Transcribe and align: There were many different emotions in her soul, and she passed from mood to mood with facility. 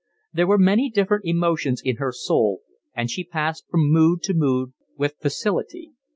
There 0.33 0.47
were 0.47 0.57
many 0.57 0.89
different 0.89 1.25
emotions 1.25 1.79
in 1.79 1.97
her 1.97 2.11
soul, 2.11 2.61
and 2.95 3.07
she 3.07 3.23
passed 3.23 3.65
from 3.69 3.91
mood 3.91 4.23
to 4.23 4.33
mood 4.33 4.73
with 4.97 5.13
facility. 5.21 5.91